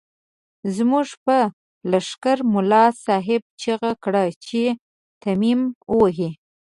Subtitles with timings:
[0.75, 1.37] زموږ په
[1.91, 4.61] لښکر ملا صاحب چيغه کړه چې
[5.21, 6.31] تيمم ووهئ.